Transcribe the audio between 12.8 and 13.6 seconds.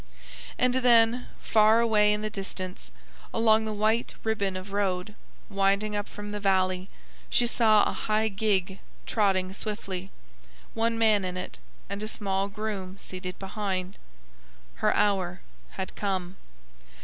seated